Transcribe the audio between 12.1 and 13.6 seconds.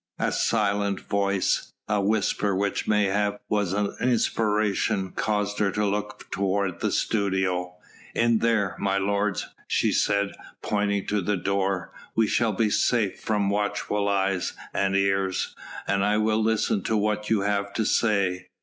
"we shall be safe from